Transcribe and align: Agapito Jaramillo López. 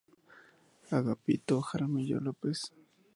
Agapito 0.97 1.55
Jaramillo 1.67 2.17
López. 2.25 2.59